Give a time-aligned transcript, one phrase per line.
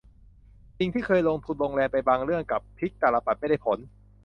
[0.77, 3.79] สิ่งที่เคยลงทุนลงแรงไปบางเรื่องกลับพลิกตาลปัตรไม่ได้ผล